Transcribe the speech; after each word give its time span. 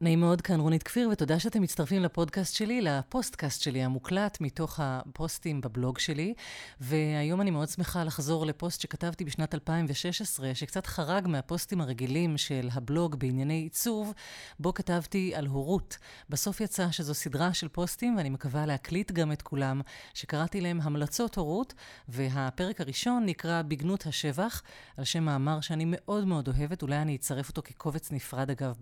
נעים 0.00 0.20
מאוד, 0.20 0.40
כאן 0.40 0.60
רונית 0.60 0.82
כפיר, 0.82 1.08
ותודה 1.12 1.38
שאתם 1.38 1.62
מצטרפים 1.62 2.02
לפודקאסט 2.02 2.54
שלי, 2.54 2.80
לפוסטקאסט 2.80 3.62
שלי 3.62 3.82
המוקלט 3.82 4.40
מתוך 4.40 4.80
הפוסטים 4.82 5.60
בבלוג 5.60 5.98
שלי. 5.98 6.34
והיום 6.80 7.40
אני 7.40 7.50
מאוד 7.50 7.68
שמחה 7.68 8.04
לחזור 8.04 8.46
לפוסט 8.46 8.80
שכתבתי 8.80 9.24
בשנת 9.24 9.54
2016, 9.54 10.54
שקצת 10.54 10.86
חרג 10.86 11.26
מהפוסטים 11.26 11.80
הרגילים 11.80 12.38
של 12.38 12.68
הבלוג 12.72 13.14
בענייני 13.14 13.54
עיצוב, 13.54 14.12
בו 14.58 14.74
כתבתי 14.74 15.34
על 15.34 15.46
הורות. 15.46 15.98
בסוף 16.28 16.60
יצא 16.60 16.90
שזו 16.90 17.14
סדרה 17.14 17.54
של 17.54 17.68
פוסטים, 17.68 18.16
ואני 18.16 18.30
מקווה 18.30 18.66
להקליט 18.66 19.12
גם 19.12 19.32
את 19.32 19.42
כולם, 19.42 19.80
שקראתי 20.14 20.60
להם 20.60 20.80
המלצות 20.82 21.36
הורות, 21.36 21.74
והפרק 22.08 22.80
הראשון 22.80 23.26
נקרא 23.26 23.62
בגנות 23.62 24.06
השבח, 24.06 24.62
על 24.96 25.04
שם 25.04 25.24
מאמר 25.24 25.60
שאני 25.60 25.84
מאוד 25.86 26.24
מאוד 26.24 26.48
אוהבת, 26.48 26.82
אולי 26.82 26.96
אני 26.96 27.16
אצרף 27.16 27.48
אותו 27.48 27.62
כקובץ 27.64 28.12
נפרד 28.12 28.50
אגב 28.50 28.76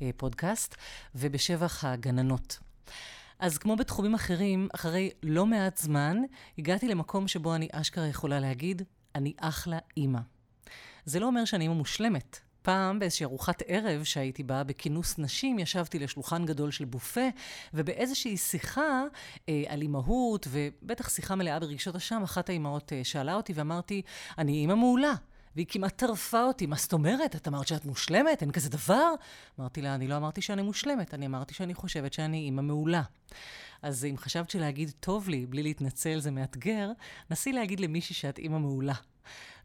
בפודקאסט. 0.00 0.47
הפודקאסט, 0.48 0.74
ובשבח 1.14 1.84
הגננות. 1.84 2.58
אז 3.38 3.58
כמו 3.58 3.76
בתחומים 3.76 4.14
אחרים, 4.14 4.68
אחרי 4.74 5.10
לא 5.22 5.46
מעט 5.46 5.78
זמן, 5.78 6.16
הגעתי 6.58 6.88
למקום 6.88 7.28
שבו 7.28 7.54
אני 7.54 7.68
אשכרה 7.72 8.06
יכולה 8.06 8.40
להגיד, 8.40 8.82
אני 9.14 9.32
אחלה 9.38 9.78
אימא. 9.96 10.20
זה 11.04 11.20
לא 11.20 11.26
אומר 11.26 11.44
שאני 11.44 11.64
אימא 11.64 11.74
מושלמת. 11.74 12.40
פעם 12.62 12.98
באיזושהי 12.98 13.24
ארוחת 13.24 13.62
ערב 13.66 14.04
שהייתי 14.04 14.42
בה 14.42 14.64
בכינוס 14.64 15.18
נשים, 15.18 15.58
ישבתי 15.58 15.98
לשולחן 15.98 16.46
גדול 16.46 16.70
של 16.70 16.84
בופה, 16.84 17.28
ובאיזושהי 17.74 18.36
שיחה 18.36 19.02
אה, 19.48 19.62
על 19.68 19.82
אימהות, 19.82 20.48
ובטח 20.50 21.08
שיחה 21.08 21.34
מלאה 21.34 21.60
ברגשות 21.60 21.96
אשם, 21.96 22.22
אחת 22.22 22.48
האימהות 22.48 22.92
אה, 22.92 23.04
שאלה 23.04 23.34
אותי 23.34 23.52
ואמרתי, 23.52 24.02
אני 24.38 24.52
אימא 24.52 24.74
מעולה. 24.74 25.14
והיא 25.58 25.66
כמעט 25.70 25.98
טרפה 25.98 26.42
אותי. 26.42 26.66
מה 26.66 26.76
זאת 26.76 26.92
אומרת? 26.92 27.36
את 27.36 27.48
אמרת 27.48 27.68
שאת 27.68 27.84
מושלמת? 27.84 28.42
אין 28.42 28.50
כזה 28.50 28.70
דבר? 28.70 29.14
אמרתי 29.60 29.82
לה, 29.82 29.94
אני 29.94 30.08
לא 30.08 30.16
אמרתי 30.16 30.42
שאני 30.42 30.62
מושלמת, 30.62 31.14
אני 31.14 31.26
אמרתי 31.26 31.54
שאני 31.54 31.74
חושבת 31.74 32.12
שאני 32.12 32.38
אימא 32.38 32.62
מעולה. 32.62 33.02
אז 33.82 34.04
אם 34.04 34.16
חשבת 34.16 34.50
שלהגיד 34.50 34.92
טוב 35.00 35.28
לי 35.28 35.46
בלי 35.46 35.62
להתנצל 35.62 36.18
זה 36.18 36.30
מאתגר, 36.30 36.90
נסי 37.30 37.52
להגיד 37.52 37.80
למישהי 37.80 38.14
שאת 38.14 38.38
אימא 38.38 38.58
מעולה. 38.58 38.94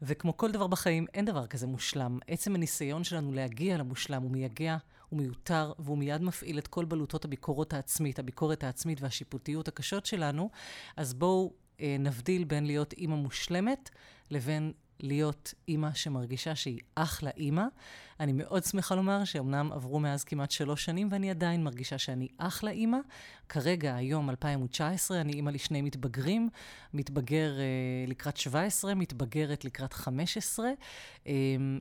וכמו 0.01 0.37
כל 0.37 0.51
דבר 0.51 0.67
בחיים, 0.67 1.05
אין 1.13 1.25
דבר 1.25 1.47
כזה 1.47 1.67
מושלם. 1.67 2.19
עצם 2.27 2.55
הניסיון 2.55 3.03
שלנו 3.03 3.33
להגיע 3.33 3.77
למושלם 3.77 4.21
הוא 4.21 4.31
מייגע, 4.31 4.77
הוא 5.09 5.19
מיותר, 5.19 5.73
והוא 5.79 5.97
מיד 5.97 6.21
מפעיל 6.21 6.57
את 6.57 6.67
כל 6.67 6.85
בלוטות 6.85 7.25
הביקורת 7.25 7.73
העצמית, 7.73 8.19
הביקורת 8.19 8.63
העצמית 8.63 9.01
והשיפוטיות 9.01 9.67
הקשות 9.67 10.05
שלנו. 10.05 10.49
אז 10.97 11.13
בואו 11.13 11.53
אה, 11.79 11.95
נבדיל 11.99 12.43
בין 12.43 12.65
להיות 12.65 12.93
אימא 12.93 13.15
מושלמת 13.15 13.89
לבין 14.31 14.73
להיות 15.03 15.53
אימא 15.67 15.93
שמרגישה 15.93 16.55
שהיא 16.55 16.79
אחלה 16.95 17.29
אימא. 17.37 17.63
אני 18.19 18.31
מאוד 18.33 18.63
שמחה 18.63 18.95
לומר 18.95 19.23
שאומנם 19.23 19.71
עברו 19.71 19.99
מאז 19.99 20.23
כמעט 20.23 20.51
שלוש 20.51 20.85
שנים 20.85 21.07
ואני 21.11 21.29
עדיין 21.29 21.63
מרגישה 21.63 21.97
שאני 21.97 22.27
אחלה 22.37 22.71
אימא. 22.71 22.97
כרגע, 23.49 23.95
היום, 23.95 24.29
2019, 24.29 25.21
אני 25.21 25.33
אימא 25.33 25.49
לשני 25.49 25.81
מתבגרים, 25.81 26.49
מתבגר 26.93 27.59
אה, 27.59 27.65
לקראת 28.07 28.37
17, 28.37 28.95
מתבגרת 28.95 29.65
לקראת 29.65 29.93
15. 29.93 30.69
אה, 31.27 31.33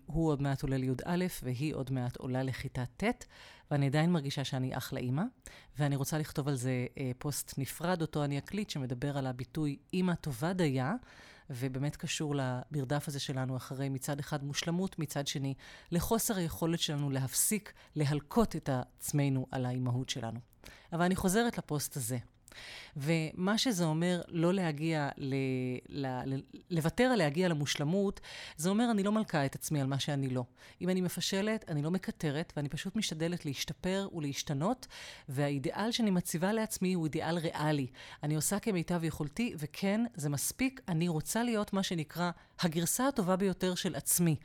הוא 0.07 0.29
עוד 0.29 0.43
מעט 0.43 0.63
עולה 0.63 0.77
לי"א 0.77 1.27
והיא 1.43 1.75
עוד 1.75 1.93
מעט 1.93 2.17
עולה 2.17 2.43
לכיתה 2.43 2.85
ט', 2.97 3.25
ואני 3.71 3.87
עדיין 3.87 4.13
מרגישה 4.13 4.45
שאני 4.45 4.77
אחלה 4.77 5.01
אימא. 5.01 5.23
ואני 5.79 5.97
רוצה 5.97 6.19
לכתוב 6.19 6.49
על 6.49 6.55
זה 6.55 6.87
אה, 6.99 7.11
פוסט 7.19 7.55
נפרד, 7.59 8.01
אותו 8.01 8.25
אני 8.25 8.39
אקליט, 8.39 8.71
שמדבר 8.71 9.19
על 9.19 9.27
הביטוי 9.27 9.77
אימא 9.93 10.15
טובה 10.15 10.53
דייה. 10.53 10.95
ובאמת 11.51 11.97
קשור 11.97 12.35
למרדף 12.37 13.09
הזה 13.09 13.21
שלנו 13.21 13.57
אחרי 13.57 13.89
מצד 13.89 14.21
אחד 14.21 14.45
מושלמות, 14.45 14.99
מצד 14.99 15.27
שני 15.27 15.55
לחוסר 15.91 16.37
היכולת 16.37 16.81
שלנו 16.81 17.11
להפסיק 17.11 17.73
להלקות 17.97 18.57
את 18.57 18.69
עצמנו 18.73 19.47
על 19.51 19.67
האימהות 19.67 20.09
שלנו. 20.09 20.41
אבל 20.93 21.03
אני 21.03 21.17
חוזרת 21.17 21.59
לפוסט 21.59 21.97
הזה. 21.97 22.19
ומה 22.97 23.59
שזה 23.59 23.85
אומר 23.85 24.21
לא 24.29 24.55
להגיע, 24.55 25.09
ל, 25.17 25.35
ל, 25.89 26.07
לוותר 26.71 27.05
על 27.05 27.19
להגיע 27.19 27.49
למושלמות, 27.49 28.21
זה 28.57 28.71
אומר 28.71 28.91
אני 28.91 29.03
לא 29.03 29.13
מלקה 29.13 29.47
את 29.47 29.55
עצמי 29.55 29.81
על 29.81 29.87
מה 29.87 29.99
שאני 29.99 30.29
לא. 30.29 30.45
אם 30.81 30.89
אני 30.89 31.01
מפשלת, 31.01 31.65
אני 31.69 31.83
לא 31.83 31.91
מקטרת, 31.91 32.53
ואני 32.57 32.69
פשוט 32.69 32.97
משתדלת 32.97 33.47
להשתפר 33.47 34.09
ולהשתנות, 34.15 34.87
והאידיאל 35.29 35.93
שאני 35.93 36.11
מציבה 36.11 36.53
לעצמי 36.53 36.95
הוא 36.95 37.05
אידיאל 37.05 37.39
ריאלי. 37.39 37.87
אני 38.23 38.35
עושה 38.35 38.59
כמיטב 38.59 39.05
יכולתי, 39.05 39.55
וכן, 39.59 40.05
זה 40.15 40.29
מספיק, 40.29 40.81
אני 40.89 41.09
רוצה 41.09 41.43
להיות 41.43 41.73
מה 41.73 41.83
שנקרא 41.83 42.31
הגרסה 42.61 43.09
הטובה 43.09 43.37
ביותר 43.37 43.75
של 43.75 43.95
עצמי. 43.95 44.37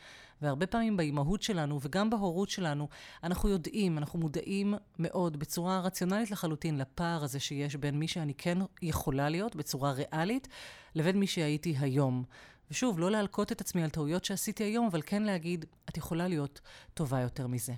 והרבה 0.42 0.68
פעמים 0.68 0.98
באימהות 0.98 1.42
שלנו 1.42 1.80
וגם 1.82 2.10
בהורות 2.10 2.50
שלנו, 2.50 2.88
אנחנו 3.24 3.50
יודעים, 3.50 3.98
אנחנו 3.98 4.20
מודעים 4.20 4.74
מאוד, 5.00 5.38
בצורה 5.40 5.80
רציונלית 5.80 6.32
לחלוטין, 6.32 6.78
לפער 6.78 7.24
הזה 7.24 7.40
שיש 7.40 7.76
בין 7.76 8.00
מי 8.00 8.08
שאני 8.08 8.34
כן 8.34 8.58
יכולה 8.82 9.30
להיות 9.30 9.56
בצורה 9.56 9.92
ריאלית, 9.92 10.48
לבין 10.96 11.20
מי 11.20 11.28
שהייתי 11.28 11.76
היום. 11.80 12.24
ושוב, 12.72 13.00
לא 13.00 13.12
להלקות 13.12 13.52
את 13.52 13.62
עצמי 13.62 13.84
על 13.84 13.90
טעויות 13.90 14.26
שעשיתי 14.26 14.64
היום, 14.64 14.86
אבל 14.86 15.02
כן 15.06 15.24
להגיד, 15.24 15.66
את 15.90 15.98
יכולה 15.98 16.28
להיות 16.28 16.62
טובה 16.94 17.20
יותר 17.22 17.48
מזה. 17.48 17.74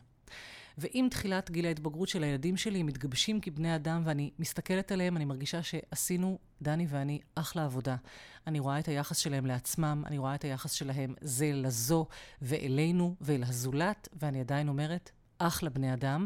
ועם 0.79 1.09
תחילת 1.09 1.51
גיל 1.51 1.66
ההתבגרות 1.66 2.09
של 2.09 2.23
הילדים 2.23 2.57
שלי, 2.57 2.79
הם 2.79 2.85
מתגבשים 2.85 3.41
כבני 3.41 3.75
אדם, 3.75 4.01
ואני 4.06 4.31
מסתכלת 4.40 4.91
עליהם, 4.91 5.17
אני 5.17 5.25
מרגישה 5.25 5.63
שעשינו, 5.63 6.38
דני 6.62 6.85
ואני, 6.90 7.19
אחלה 7.35 7.66
עבודה. 7.66 7.95
אני 8.47 8.59
רואה 8.59 8.79
את 8.79 8.88
היחס 8.88 9.17
שלהם 9.17 9.45
לעצמם, 9.45 10.03
אני 10.06 10.17
רואה 10.17 10.35
את 10.35 10.44
היחס 10.44 10.72
שלהם 10.72 11.13
זה 11.22 11.51
לזו 11.53 12.06
ואלינו 12.41 13.16
ואל 13.22 13.44
הזולת, 13.44 14.07
ואני 14.22 14.40
עדיין 14.40 14.69
אומרת, 14.69 15.12
אחלה 15.38 15.69
בני 15.69 15.94
אדם, 15.94 16.25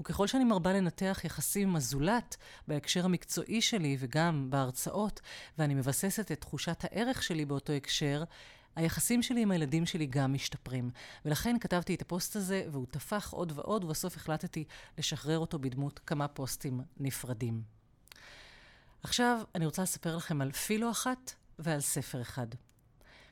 וככל 0.00 0.26
שאני 0.26 0.44
מרבה 0.44 0.72
לנתח 0.72 1.20
יחסים 1.24 1.68
עם 1.68 1.76
הזולת 1.76 2.36
בהקשר 2.68 3.04
המקצועי 3.04 3.60
שלי 3.60 3.96
וגם 3.98 4.50
בהרצאות, 4.50 5.20
ואני 5.58 5.74
מבססת 5.74 6.32
את 6.32 6.40
תחושת 6.40 6.84
הערך 6.84 7.22
שלי 7.22 7.44
באותו 7.44 7.72
הקשר, 7.72 8.24
היחסים 8.76 9.22
שלי 9.22 9.42
עם 9.42 9.50
הילדים 9.50 9.86
שלי 9.86 10.06
גם 10.06 10.32
משתפרים. 10.32 10.90
ולכן 11.24 11.56
כתבתי 11.60 11.94
את 11.94 12.02
הפוסט 12.02 12.36
הזה, 12.36 12.64
והוא 12.72 12.86
טפח 12.90 13.32
עוד 13.32 13.52
ועוד, 13.56 13.84
ובסוף 13.84 14.16
החלטתי 14.16 14.64
לשחרר 14.98 15.38
אותו 15.38 15.58
בדמות 15.58 16.00
כמה 16.06 16.28
פוסטים 16.28 16.80
נפרדים. 16.96 17.62
עכשיו, 19.02 19.40
אני 19.54 19.66
רוצה 19.66 19.82
לספר 19.82 20.16
לכם 20.16 20.40
על 20.40 20.52
פילו 20.52 20.90
אחת 20.90 21.32
ועל 21.58 21.80
ספר 21.80 22.20
אחד. 22.20 22.46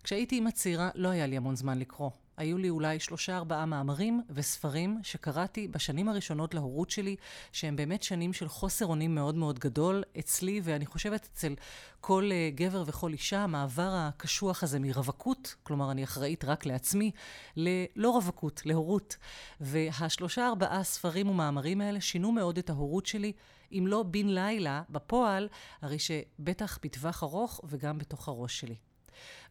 כשהייתי 0.02 0.34
אימא 0.34 0.50
צעירה, 0.50 0.90
לא 0.94 1.08
היה 1.08 1.26
לי 1.26 1.36
המון 1.36 1.56
זמן 1.56 1.78
לקרוא. 1.78 2.10
היו 2.42 2.58
לי 2.58 2.70
אולי 2.70 3.00
שלושה 3.00 3.36
ארבעה 3.36 3.66
מאמרים 3.66 4.22
וספרים 4.30 5.00
שקראתי 5.02 5.68
בשנים 5.68 6.08
הראשונות 6.08 6.54
להורות 6.54 6.90
שלי, 6.90 7.16
שהם 7.52 7.76
באמת 7.76 8.02
שנים 8.02 8.32
של 8.32 8.48
חוסר 8.48 8.86
אונים 8.86 9.14
מאוד 9.14 9.34
מאוד 9.34 9.58
גדול 9.58 10.02
אצלי, 10.18 10.60
ואני 10.64 10.86
חושבת 10.86 11.28
אצל 11.32 11.54
כל 12.00 12.30
uh, 12.30 12.56
גבר 12.56 12.84
וכל 12.86 13.12
אישה, 13.12 13.38
המעבר 13.38 13.90
הקשוח 13.92 14.62
הזה 14.62 14.78
מרווקות, 14.78 15.54
כלומר 15.62 15.90
אני 15.90 16.04
אחראית 16.04 16.44
רק 16.44 16.66
לעצמי, 16.66 17.10
ללא 17.56 18.10
רווקות, 18.10 18.62
להורות. 18.66 19.16
והשלושה 19.60 20.46
ארבעה 20.46 20.82
ספרים 20.84 21.28
ומאמרים 21.28 21.80
האלה 21.80 22.00
שינו 22.00 22.32
מאוד 22.32 22.58
את 22.58 22.70
ההורות 22.70 23.06
שלי, 23.06 23.32
אם 23.72 23.84
לא 23.86 24.02
בן 24.02 24.26
לילה, 24.26 24.82
בפועל, 24.90 25.48
הרי 25.82 25.98
שבטח 25.98 26.78
בטווח 26.82 27.22
ארוך 27.22 27.60
וגם 27.64 27.98
בתוך 27.98 28.28
הראש 28.28 28.60
שלי. 28.60 28.91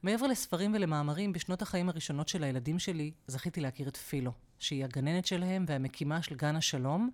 מעבר 0.04 0.28
לספרים 0.28 0.74
ולמאמרים, 0.74 1.34
בשנות 1.34 1.62
החיים 1.62 1.90
הראשונות 1.90 2.28
של 2.28 2.44
הילדים 2.44 2.80
שלי, 2.80 3.12
זכיתי 3.28 3.62
להכיר 3.62 3.88
את 3.88 3.98
פילו, 3.98 4.32
שהיא 4.60 4.84
הגננת 4.84 5.26
שלהם 5.26 5.66
והמקימה 5.68 6.22
של 6.22 6.36
גן 6.36 6.56
השלום, 6.56 7.10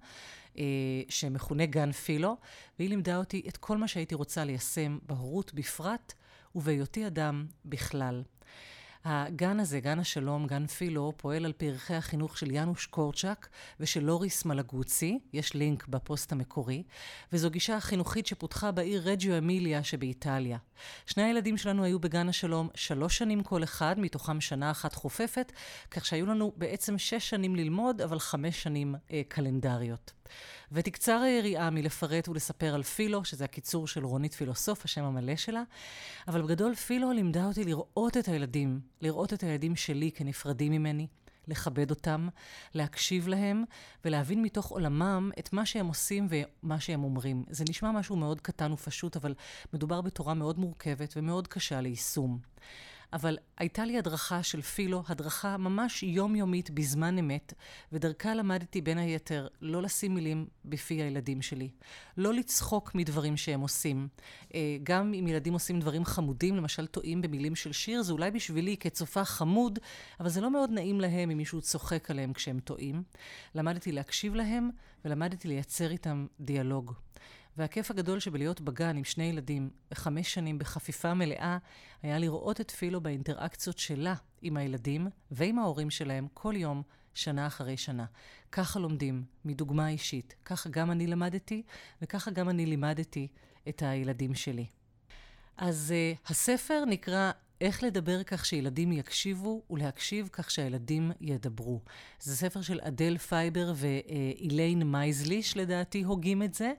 אה, 0.58 0.64
שמכונה 1.10 1.66
גן 1.66 1.92
פילו, 1.92 2.38
והיא 2.80 2.90
לימדה 2.90 3.18
אותי 3.18 3.42
את 3.48 3.58
כל 3.58 3.78
מה 3.78 3.88
שהייתי 3.88 4.16
רוצה 4.16 4.44
ליישם 4.44 4.98
בהורות 5.02 5.54
בפרט, 5.54 6.14
ובהיותי 6.56 7.08
אדם 7.08 7.46
בכלל. 7.66 8.24
הגן 9.08 9.60
הזה, 9.60 9.80
גן 9.80 10.00
השלום, 10.00 10.48
גן 10.48 10.68
פילו, 10.68 11.14
פועל 11.18 11.46
על 11.46 11.54
פי 11.54 11.70
ערכי 11.70 11.94
החינוך 11.94 12.38
של 12.38 12.52
יאנוש 12.52 12.86
קורצ'אק 12.86 13.50
ושל 13.80 14.00
לוריס 14.00 14.46
מלגוצי, 14.46 15.20
יש 15.34 15.54
לינק 15.54 15.88
בפוסט 15.88 16.32
המקורי, 16.32 16.84
וזו 17.34 17.50
גישה 17.50 17.80
חינוכית 17.80 18.28
שפותחה 18.28 18.72
בעיר 18.72 19.02
רג'יו 19.06 19.38
אמיליה 19.38 19.84
שבאיטליה. 19.84 20.58
שני 21.06 21.24
הילדים 21.24 21.58
שלנו 21.58 21.84
היו 21.84 22.00
בגן 22.00 22.30
השלום 22.30 22.70
שלוש 22.76 23.18
שנים 23.18 23.44
כל 23.44 23.64
אחד, 23.64 24.00
מתוכם 24.00 24.42
שנה 24.42 24.72
אחת 24.72 24.94
חופפת, 24.94 25.52
כך 25.92 26.06
שהיו 26.06 26.26
לנו 26.26 26.54
בעצם 26.56 26.98
שש 26.98 27.30
שנים 27.30 27.56
ללמוד, 27.56 28.02
אבל 28.02 28.20
חמש 28.20 28.64
שנים 28.64 28.96
אה, 29.12 29.22
קלנדריות. 29.28 30.17
ותקצר 30.72 31.20
היריעה 31.20 31.70
מלפרט 31.70 32.28
ולספר 32.30 32.76
על 32.76 32.84
פילו, 32.84 33.26
שזה 33.26 33.44
הקיצור 33.46 33.88
של 33.88 34.06
רונית 34.06 34.34
פילוסוף, 34.34 34.86
השם 34.86 35.04
המלא 35.04 35.36
שלה, 35.36 35.64
אבל 36.28 36.42
בגדול 36.42 36.76
פילו 36.76 37.12
לימדה 37.12 37.46
אותי 37.46 37.64
לראות 37.64 38.18
את 38.18 38.28
הילדים, 38.28 38.80
לראות 39.02 39.34
את 39.34 39.44
הילדים 39.44 39.76
שלי 39.76 40.12
כנפרדים 40.12 40.72
ממני, 40.72 41.08
לכבד 41.48 41.90
אותם, 41.90 42.28
להקשיב 42.74 43.28
להם 43.28 43.64
ולהבין 44.06 44.42
מתוך 44.42 44.68
עולמם 44.68 45.32
את 45.40 45.54
מה 45.54 45.66
שהם 45.66 45.88
עושים 45.88 46.28
ומה 46.30 46.80
שהם 46.80 47.04
אומרים. 47.04 47.44
זה 47.50 47.64
נשמע 47.70 47.92
משהו 47.92 48.16
מאוד 48.16 48.42
קטן 48.42 48.72
ופשוט, 48.72 49.16
אבל 49.16 49.34
מדובר 49.74 50.02
בתורה 50.02 50.34
מאוד 50.34 50.60
מורכבת 50.60 51.14
ומאוד 51.18 51.48
קשה 51.48 51.82
ליישום. 51.82 52.40
אבל 53.14 53.38
הייתה 53.58 53.86
לי 53.86 53.98
הדרכה 53.98 54.44
של 54.44 54.62
פילו, 54.62 55.04
הדרכה 55.08 55.58
ממש 55.58 56.04
יומיומית 56.04 56.70
בזמן 56.70 57.18
אמת, 57.18 57.54
ודרכה 57.92 58.36
למדתי 58.36 58.82
בין 58.82 58.98
היתר 58.98 59.48
לא 59.62 59.82
לשים 59.82 60.16
מילים 60.16 60.48
בפי 60.66 60.94
הילדים 60.94 61.42
שלי, 61.42 61.70
לא 62.18 62.34
לצחוק 62.34 62.96
מדברים 62.96 63.38
שהם 63.38 63.62
עושים. 63.62 64.08
אה, 64.54 64.78
גם 64.84 65.14
אם 65.14 65.28
ילדים 65.28 65.54
עושים 65.54 65.80
דברים 65.80 66.06
חמודים, 66.06 66.56
למשל 66.56 66.88
טועים 66.88 67.22
במילים 67.22 67.56
של 67.56 67.72
שיר, 67.72 68.02
זה 68.02 68.14
אולי 68.14 68.32
בשבילי 68.32 68.78
כצופה 68.78 69.26
חמוד, 69.26 69.80
אבל 70.20 70.30
זה 70.30 70.42
לא 70.42 70.52
מאוד 70.52 70.72
נעים 70.72 71.02
להם 71.02 71.30
אם 71.30 71.38
מישהו 71.38 71.62
צוחק 71.62 72.12
עליהם 72.12 72.34
כשהם 72.34 72.60
טועים. 72.60 73.04
למדתי 73.56 73.92
להקשיב 73.92 74.36
להם, 74.36 74.70
ולמדתי 75.06 75.48
לייצר 75.48 75.92
איתם 75.92 76.26
דיאלוג. 76.40 76.94
והכיף 77.58 77.92
הגדול 77.92 78.20
שבלהיות 78.20 78.62
בגן 78.62 78.98
עם 78.98 79.04
שני 79.04 79.24
ילדים 79.24 79.70
וחמש 79.92 80.34
שנים 80.34 80.60
בחפיפה 80.60 81.14
מלאה, 81.14 81.58
היה 82.04 82.20
לראות 82.20 82.62
את 82.62 82.72
פילו 82.72 83.02
באינטראקציות 83.02 83.78
שלה 83.78 84.16
עם 84.42 84.58
הילדים 84.58 85.08
ועם 85.32 85.60
ההורים 85.60 85.90
שלהם 85.90 86.28
כל 86.34 86.54
יום, 86.58 86.84
שנה 87.14 87.48
אחרי 87.48 87.78
שנה. 87.78 88.06
ככה 88.52 88.80
לומדים, 88.80 89.24
מדוגמה 89.46 89.90
אישית. 89.90 90.36
ככה 90.46 90.70
גם 90.70 90.92
אני 90.92 91.08
למדתי, 91.08 91.64
וככה 92.02 92.32
גם 92.32 92.50
אני 92.50 92.66
לימדתי 92.66 93.28
את 93.70 93.82
הילדים 93.86 94.36
שלי. 94.36 94.66
אז 95.58 95.94
אה, 95.94 96.32
הספר 96.32 96.84
נקרא 96.88 97.32
איך 97.62 97.84
לדבר 97.84 98.24
כך 98.24 98.46
שילדים 98.46 98.92
יקשיבו 98.92 99.62
ולהקשיב 99.70 100.30
כך 100.32 100.52
שהילדים 100.52 101.12
ידברו. 101.22 101.82
זה 102.20 102.36
ספר 102.36 102.62
של 102.62 102.80
אדל 102.84 103.18
פייבר 103.18 103.74
ואיליין 103.76 104.84
מזליש, 104.84 105.58
לדעתי, 105.58 106.04
הוגים 106.04 106.44
את 106.44 106.54
זה, 106.54 106.74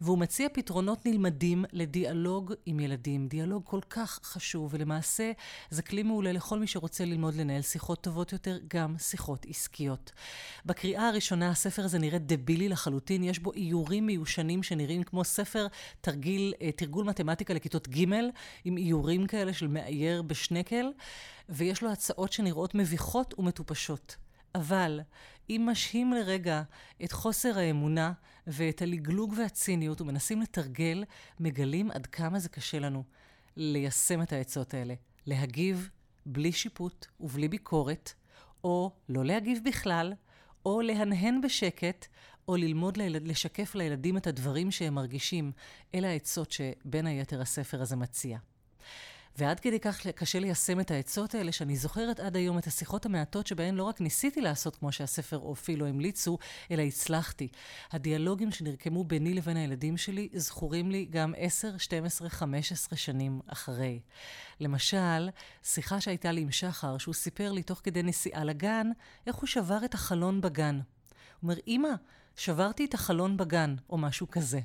והוא 0.00 0.18
מציע 0.18 0.48
פתרונות 0.52 1.06
נלמדים 1.06 1.64
לדיאלוג 1.72 2.52
עם 2.66 2.80
ילדים. 2.80 3.28
דיאלוג 3.28 3.62
כל 3.64 3.80
כך 3.90 4.20
חשוב, 4.22 4.74
ולמעשה 4.74 5.32
זה 5.70 5.82
כלי 5.82 6.02
מעולה 6.02 6.32
לכל 6.32 6.58
מי 6.58 6.66
שרוצה 6.66 7.04
ללמוד 7.04 7.34
לנהל 7.34 7.62
שיחות 7.62 8.00
טובות 8.00 8.32
יותר, 8.32 8.58
גם 8.68 8.98
שיחות 8.98 9.46
עסקיות. 9.48 10.12
בקריאה 10.66 11.08
הראשונה 11.08 11.50
הספר 11.50 11.84
הזה 11.84 11.98
נראה 11.98 12.18
דבילי 12.18 12.68
לחלוטין, 12.68 13.24
יש 13.24 13.38
בו 13.38 13.52
איורים 13.52 14.06
מיושנים 14.06 14.62
שנראים 14.62 15.02
כמו 15.02 15.24
ספר 15.24 15.66
תרגיל, 16.00 16.54
אה, 16.62 16.72
תרגול 16.72 17.04
מתמטיקה 17.06 17.54
לכיתות 17.54 17.88
ג', 17.88 18.02
עם 18.64 18.76
איורים 18.76 19.26
כאלה 19.26 19.52
של 19.52 19.66
מאייר 19.66 20.21
בשנקל, 20.22 20.92
ויש 21.48 21.82
לו 21.82 21.92
הצעות 21.92 22.32
שנראות 22.32 22.74
מביכות 22.74 23.38
ומטופשות. 23.38 24.16
אבל 24.54 25.00
אם 25.50 25.68
משהים 25.70 26.12
לרגע 26.12 26.62
את 27.04 27.12
חוסר 27.12 27.58
האמונה 27.58 28.12
ואת 28.46 28.82
הלגלוג 28.82 29.34
והציניות 29.36 30.00
ומנסים 30.00 30.42
לתרגל, 30.42 31.04
מגלים 31.40 31.90
עד 31.90 32.06
כמה 32.06 32.38
זה 32.38 32.48
קשה 32.48 32.78
לנו 32.78 33.04
ליישם 33.56 34.22
את 34.22 34.32
העצות 34.32 34.74
האלה. 34.74 34.94
להגיב 35.26 35.90
בלי 36.26 36.52
שיפוט 36.52 37.06
ובלי 37.20 37.48
ביקורת, 37.48 38.12
או 38.64 38.90
לא 39.08 39.24
להגיב 39.24 39.58
בכלל, 39.64 40.12
או 40.66 40.80
להנהן 40.80 41.40
בשקט, 41.40 42.06
או 42.48 42.56
ללמוד 42.56 42.96
לילד, 42.96 43.28
לשקף 43.28 43.74
לילדים 43.74 44.16
את 44.16 44.26
הדברים 44.26 44.70
שהם 44.70 44.94
מרגישים. 44.94 45.52
אלה 45.94 46.08
העצות 46.08 46.52
שבין 46.52 47.06
היתר 47.06 47.40
הספר 47.40 47.82
הזה 47.82 47.96
מציע. 47.96 48.38
ועד 49.38 49.60
כדי 49.60 49.80
כך 49.80 50.06
קשה 50.06 50.38
ליישם 50.38 50.80
את 50.80 50.90
העצות 50.90 51.34
האלה, 51.34 51.52
שאני 51.52 51.76
זוכרת 51.76 52.20
עד 52.20 52.36
היום 52.36 52.58
את 52.58 52.66
השיחות 52.66 53.06
המעטות 53.06 53.46
שבהן 53.46 53.74
לא 53.74 53.84
רק 53.84 54.00
ניסיתי 54.00 54.40
לעשות 54.40 54.76
כמו 54.76 54.92
שהספר 54.92 55.38
או 55.38 55.52
אפילו 55.52 55.86
המליצו, 55.86 56.38
אלא 56.70 56.82
הצלחתי. 56.82 57.48
הדיאלוגים 57.92 58.50
שנרקמו 58.50 59.04
ביני 59.04 59.34
לבין 59.34 59.56
הילדים 59.56 59.96
שלי 59.96 60.28
זכורים 60.34 60.90
לי 60.90 61.06
גם 61.10 61.34
10, 61.36 61.78
12, 61.78 62.28
15 62.28 62.96
שנים 62.96 63.40
אחרי. 63.46 64.00
למשל, 64.60 65.28
שיחה 65.62 66.00
שהייתה 66.00 66.32
לי 66.32 66.40
עם 66.40 66.50
שחר, 66.50 66.98
שהוא 66.98 67.14
סיפר 67.14 67.52
לי 67.52 67.62
תוך 67.62 67.80
כדי 67.84 68.02
נסיעה 68.02 68.44
לגן, 68.44 68.86
איך 69.26 69.36
הוא 69.36 69.46
שבר 69.46 69.84
את 69.84 69.94
החלון 69.94 70.40
בגן. 70.40 70.74
הוא 70.74 70.82
אומר, 71.42 71.54
אמא, 71.66 71.92
שברתי 72.36 72.84
את 72.84 72.94
החלון 72.94 73.36
בגן, 73.36 73.74
או 73.90 73.98
משהו 73.98 74.30
כזה. 74.30 74.60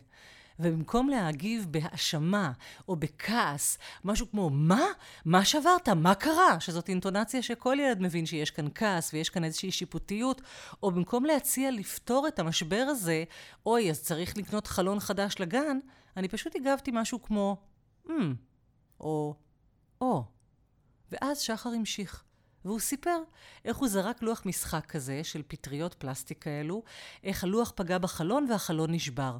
ובמקום 0.60 1.10
להגיב 1.10 1.66
בהאשמה 1.72 2.52
או 2.88 2.96
בכעס, 2.96 3.78
משהו 4.04 4.32
כמו, 4.32 4.50
מה? 4.50 4.86
מה 5.26 5.46
שברת? 5.46 5.90
מה 5.90 6.16
קרה? 6.16 6.60
שזאת 6.60 6.90
אינטונציה 6.90 7.42
שכל 7.42 7.78
ילד 7.80 8.02
מבין 8.02 8.26
שיש 8.26 8.52
כאן 8.52 8.68
כעס 8.76 9.14
ויש 9.14 9.30
כאן 9.30 9.44
איזושהי 9.44 9.72
שיפוטיות, 9.72 10.42
או 10.84 10.92
במקום 10.92 11.26
להציע 11.26 11.72
לפתור 11.72 12.28
את 12.28 12.40
המשבר 12.40 12.86
הזה, 12.90 13.24
אוי, 13.66 13.90
אז 13.90 14.02
צריך 14.04 14.38
לקנות 14.38 14.68
חלון 14.68 15.00
חדש 15.00 15.36
לגן, 15.40 15.80
אני 16.18 16.28
פשוט 16.28 16.56
הגבתי 16.56 16.92
משהו 16.94 17.22
כמו, 17.22 17.58
hmm, 18.08 18.12
או, 19.00 19.36
או. 20.02 20.24
ואז 21.12 21.40
שחר 21.40 21.70
המשיך. 21.70 22.24
והוא 22.66 22.80
סיפר 22.80 23.18
איך 23.66 23.78
הוא 23.78 23.88
זרק 23.88 24.22
לוח 24.22 24.42
משחק 24.46 24.86
כזה 24.86 25.24
של 25.24 25.42
פטריות 25.48 25.94
פלסטיק 25.94 26.44
כאלו, 26.44 26.84
איך 27.24 27.44
הלוח 27.44 27.74
פגע 27.76 27.98
בחלון 27.98 28.48
והחלון 28.50 28.92
נשבר. 28.92 29.38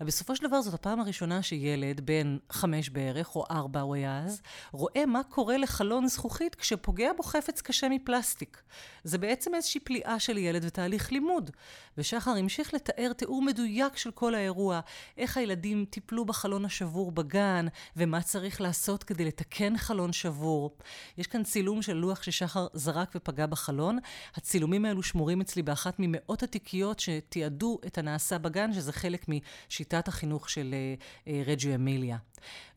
אבל 0.00 0.06
בסופו 0.06 0.36
של 0.36 0.46
דבר 0.46 0.62
זאת 0.62 0.74
הפעם 0.74 1.00
הראשונה 1.00 1.42
שילד, 1.42 2.00
בן 2.00 2.36
חמש 2.50 2.88
בערך, 2.88 3.36
או 3.36 3.44
ארבע 3.50 3.80
הוא 3.80 3.94
היה 3.94 4.18
אז, 4.18 4.42
רואה 4.72 5.06
מה 5.06 5.22
קורה 5.22 5.56
לחלון 5.56 6.08
זכוכית 6.08 6.54
כשפוגע 6.54 7.12
בו 7.16 7.22
חפץ 7.22 7.60
קשה 7.60 7.88
מפלסטיק. 7.88 8.62
זה 9.04 9.18
בעצם 9.18 9.54
איזושהי 9.54 9.80
פליאה 9.80 10.18
של 10.18 10.38
ילד 10.38 10.64
ותהליך 10.64 11.12
לימוד. 11.12 11.50
ושחר 11.98 12.30
המשיך 12.30 12.74
לתאר 12.74 13.12
תיאור 13.12 13.42
מדויק 13.42 13.96
של 13.96 14.10
כל 14.10 14.34
האירוע, 14.34 14.80
איך 15.18 15.36
הילדים 15.36 15.84
טיפלו 15.90 16.24
בחלון 16.24 16.64
השבור 16.64 17.12
בגן, 17.12 17.66
ומה 17.96 18.22
צריך 18.22 18.60
לעשות 18.60 19.04
כדי 19.04 19.24
לתקן 19.24 19.78
חלון 19.78 20.12
שבור. 20.12 20.76
יש 21.18 21.26
כאן 21.26 21.44
צילום 21.44 21.82
של 21.82 21.92
לוח 21.92 22.22
ששחר 22.22 22.66
זרק 22.72 23.12
ופגע 23.14 23.46
בחלון. 23.46 23.98
הצילומים 24.34 24.84
האלו 24.84 25.02
שמורים 25.02 25.40
אצלי 25.40 25.62
באחת 25.62 25.94
ממאות 25.98 26.42
התיקיות 26.42 27.00
שתיעדו 27.00 27.78
את 27.86 27.98
הנעשה 27.98 28.38
בגן, 28.38 28.72
שזה 28.72 28.92
חלק 28.92 29.28
משיטת 29.70 30.08
החינוך 30.08 30.50
של 30.50 30.74
uh, 30.74 31.02
uh, 31.24 31.30
רג'יו 31.46 31.74
אמיליה. 31.74 32.16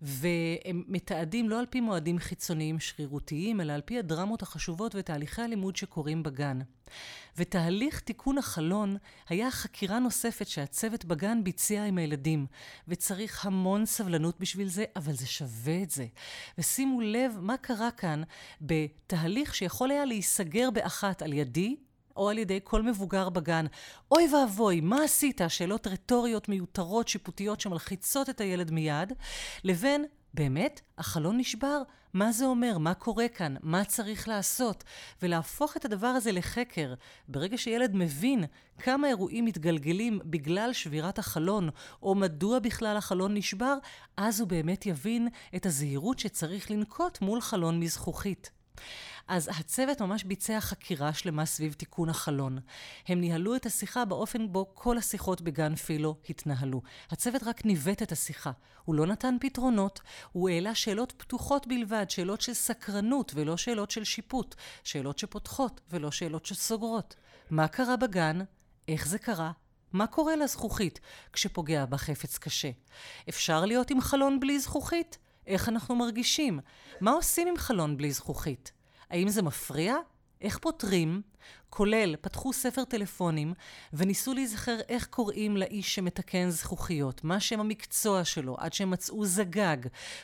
והם 0.01 0.83
מתעדים 0.87 1.49
לא 1.49 1.59
על 1.59 1.65
פי 1.69 1.81
מועדים 1.81 2.19
חיצוניים 2.19 2.79
שרירותיים, 2.79 3.61
אלא 3.61 3.73
על 3.73 3.81
פי 3.81 3.99
הדרמות 3.99 4.41
החשובות 4.41 4.95
ותהליכי 4.95 5.41
הלימוד 5.41 5.75
שקורים 5.75 6.23
בגן. 6.23 6.59
ותהליך 7.37 7.99
תיקון 7.99 8.37
החלון 8.37 8.97
היה 9.29 9.51
חקירה 9.51 9.99
נוספת 9.99 10.47
שהצוות 10.47 11.05
בגן 11.05 11.43
ביצע 11.43 11.83
עם 11.83 11.97
הילדים, 11.97 12.45
וצריך 12.87 13.45
המון 13.45 13.85
סבלנות 13.85 14.39
בשביל 14.39 14.67
זה, 14.67 14.85
אבל 14.95 15.13
זה 15.13 15.27
שווה 15.27 15.83
את 15.83 15.89
זה. 15.89 16.05
ושימו 16.57 17.01
לב 17.01 17.37
מה 17.41 17.57
קרה 17.57 17.91
כאן 17.91 18.21
בתהליך 18.61 19.55
שיכול 19.55 19.91
היה 19.91 20.05
להיסגר 20.05 20.71
באחת 20.71 21.21
על 21.21 21.33
ידי, 21.33 21.75
או 22.17 22.29
על 22.29 22.37
ידי 22.37 22.59
כל 22.63 22.81
מבוגר 22.81 23.29
בגן. 23.29 23.65
אוי 24.11 24.27
ואבוי, 24.33 24.81
מה 24.81 25.03
עשית? 25.03 25.41
שאלות 25.47 25.87
רטוריות 25.87 26.49
מיותרות, 26.49 27.07
שיפוטיות, 27.07 27.61
שמלחיצות 27.61 28.30
את 28.30 28.42
הילד 28.42 28.71
מיד, 28.71 29.13
לבין 29.63 30.06
באמת, 30.33 30.81
החלון 30.97 31.37
נשבר, 31.37 31.81
מה 32.13 32.31
זה 32.31 32.45
אומר? 32.45 32.77
מה 32.77 32.94
קורה 32.94 33.27
כאן? 33.27 33.56
מה 33.61 33.83
צריך 33.83 34.27
לעשות? 34.27 34.83
ולהפוך 35.21 35.77
את 35.77 35.85
הדבר 35.85 36.07
הזה 36.07 36.31
לחקר. 36.31 36.94
ברגע 37.27 37.57
שילד 37.57 37.92
מבין 37.95 38.44
כמה 38.77 39.07
אירועים 39.07 39.45
מתגלגלים 39.45 40.19
בגלל 40.25 40.73
שבירת 40.73 41.19
החלון, 41.19 41.69
או 42.03 42.15
מדוע 42.15 42.59
בכלל 42.59 42.97
החלון 42.97 43.33
נשבר, 43.33 43.77
אז 44.18 44.39
הוא 44.39 44.47
באמת 44.47 44.85
יבין 44.85 45.27
את 45.56 45.65
הזהירות 45.65 46.19
שצריך 46.19 46.71
לנקוט 46.71 47.21
מול 47.21 47.42
חלון 47.42 47.80
מזכוכית. 47.80 48.51
אז 49.27 49.49
הצוות 49.59 50.01
ממש 50.01 50.23
ביצע 50.23 50.59
חקירה 50.59 51.13
שלמה 51.13 51.45
סביב 51.45 51.73
תיקון 51.73 52.09
החלון. 52.09 52.59
הם 53.07 53.21
ניהלו 53.21 53.55
את 53.55 53.65
השיחה 53.65 54.05
באופן 54.05 54.51
בו 54.51 54.71
כל 54.73 54.97
השיחות 54.97 55.41
בגן 55.41 55.75
פילו 55.75 56.15
התנהלו. 56.29 56.81
הצוות 57.11 57.43
רק 57.43 57.65
ניווט 57.65 58.01
את 58.01 58.11
השיחה. 58.11 58.51
הוא 58.85 58.95
לא 58.95 59.05
נתן 59.05 59.35
פתרונות, 59.41 60.01
הוא 60.31 60.49
העלה 60.49 60.75
שאלות 60.75 61.13
פתוחות 61.17 61.67
בלבד, 61.67 62.05
שאלות 62.09 62.41
של 62.41 62.53
סקרנות 62.53 63.31
ולא 63.35 63.57
שאלות 63.57 63.91
של 63.91 64.03
שיפוט, 64.03 64.55
שאלות 64.83 65.19
שפותחות 65.19 65.81
ולא 65.89 66.11
שאלות 66.11 66.45
שסוגרות. 66.45 67.15
מה 67.49 67.67
קרה 67.67 67.95
בגן? 67.95 68.39
איך 68.87 69.07
זה 69.07 69.19
קרה? 69.19 69.51
מה 69.93 70.07
קורה 70.07 70.35
לזכוכית 70.35 70.99
כשפוגע 71.33 71.85
בה 71.85 71.97
חפץ 71.97 72.37
קשה? 72.37 72.69
אפשר 73.29 73.65
להיות 73.65 73.91
עם 73.91 74.01
חלון 74.01 74.39
בלי 74.39 74.59
זכוכית? 74.59 75.17
איך 75.47 75.69
אנחנו 75.69 75.95
מרגישים? 75.95 76.59
מה 77.01 77.11
עושים 77.11 77.47
עם 77.47 77.57
חלון 77.57 77.97
בלי 77.97 78.11
זכוכית? 78.11 78.76
האם 79.09 79.30
זה 79.30 79.42
מפריע? 79.42 79.95
איך 80.42 80.57
פותרים? 80.57 81.21
כולל 81.69 82.15
פתחו 82.21 82.53
ספר 82.53 82.83
טלפונים 82.83 83.53
וניסו 83.94 84.33
להיזכר 84.33 84.77
איך 84.89 85.06
קוראים 85.06 85.57
לאיש 85.57 85.95
שמתקן 85.95 86.49
זכוכיות, 86.49 87.23
מה 87.23 87.39
שם 87.39 87.59
המקצוע 87.59 88.23
שלו, 88.23 88.56
עד 88.59 88.73
שהם 88.73 88.91
מצאו 88.91 89.25
זגג, 89.25 89.77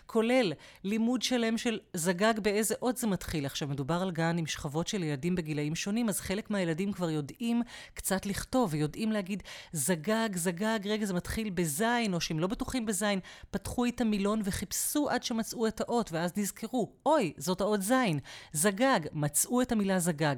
כולל 0.06 0.54
לימוד 0.84 1.22
שלם 1.22 1.58
של 1.58 1.80
זגג 1.94 2.34
באיזה 2.40 2.76
אות 2.82 2.98
זה 2.98 3.08
מתחיל. 3.08 3.46
עכשיו, 3.46 3.68
מדובר 3.68 4.02
על 4.02 4.12
גן 4.12 4.38
עם 4.38 4.46
שכבות 4.46 4.88
של 4.88 5.04
ילדים 5.04 5.36
בגילאים 5.36 5.76
שונים, 5.76 6.10
אז 6.10 6.20
חלק 6.20 6.50
מהילדים 6.50 6.92
כבר 6.92 7.10
יודעים 7.10 7.62
קצת 7.94 8.26
לכתוב 8.26 8.70
ויודעים 8.74 9.12
להגיד 9.12 9.44
זגג, 9.72 10.30
זגג, 10.36 10.80
רגע 10.86 11.06
זה 11.06 11.14
מתחיל 11.14 11.50
בזין, 11.50 12.14
או 12.14 12.22
שהם 12.22 12.40
לא 12.40 12.48
בטוחים 12.48 12.86
בזין, 12.86 13.20
פתחו 13.52 13.86
את 13.86 14.02
המילון 14.02 14.42
וחיפשו 14.44 15.10
עד 15.10 15.24
שמצאו 15.24 15.68
את 15.68 15.82
האות, 15.82 16.12
ואז 16.12 16.32
נזכרו, 16.38 16.92
אוי, 17.06 17.34
זאת 17.38 17.62
האות 17.62 17.82
זין, 17.82 18.20
זגג, 18.54 19.00
מצאו 19.14 19.62
את 19.62 19.72
המילה 19.72 20.00
זגג. 20.00 20.36